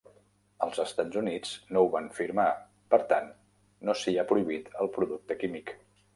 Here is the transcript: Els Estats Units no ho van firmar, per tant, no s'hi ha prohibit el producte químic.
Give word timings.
Els 0.67 0.79
Estats 0.83 1.19
Units 1.19 1.51
no 1.77 1.83
ho 1.83 1.89
van 1.97 2.07
firmar, 2.21 2.47
per 2.95 3.01
tant, 3.13 3.29
no 3.91 3.97
s'hi 4.01 4.17
ha 4.23 4.27
prohibit 4.35 4.75
el 4.87 4.93
producte 4.99 5.41
químic. 5.45 5.77